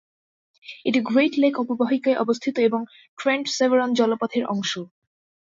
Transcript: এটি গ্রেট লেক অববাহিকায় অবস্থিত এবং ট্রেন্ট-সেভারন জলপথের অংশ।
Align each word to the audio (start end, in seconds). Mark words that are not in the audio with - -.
এটি 0.85 0.99
গ্রেট 1.05 1.33
লেক 1.37 1.53
অববাহিকায় 1.63 2.19
অবস্থিত 2.19 2.55
এবং 2.67 2.81
ট্রেন্ট-সেভারন 3.17 3.89
জলপথের 3.93 4.43
অংশ। 4.53 4.71